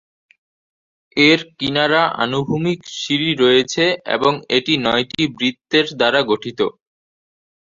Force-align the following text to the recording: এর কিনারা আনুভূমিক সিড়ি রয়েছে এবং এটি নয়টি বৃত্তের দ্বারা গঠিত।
এর 1.17 1.39
কিনারা 1.57 2.01
আনুভূমিক 2.23 2.79
সিড়ি 2.95 3.31
রয়েছে 3.35 3.85
এবং 4.15 4.33
এটি 4.57 4.73
নয়টি 4.85 5.23
বৃত্তের 5.33 5.85
দ্বারা 5.99 6.19
গঠিত। 6.29 6.59